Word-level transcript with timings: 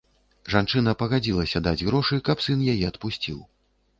Жанчына 0.53 0.93
пагадзілася 1.01 1.61
даць 1.67 1.83
грошы, 1.91 2.19
каб 2.29 2.37
сын 2.45 2.63
яе 2.73 2.75
адпусціў. 2.91 3.37